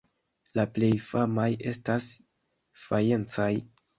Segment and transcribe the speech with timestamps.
[0.59, 2.09] La plej famaj estas
[2.87, 3.53] fajencaj.